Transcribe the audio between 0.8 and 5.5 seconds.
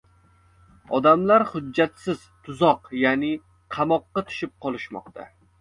Odamlar hujjatsiz “tuzoq”, yaʼni qamoqqa tushib qolishmoqda.